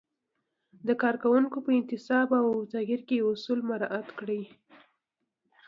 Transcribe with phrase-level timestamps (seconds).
[0.87, 4.41] د کارکوونکو په انتصاب او تغیر کې اصول مراعت کړئ.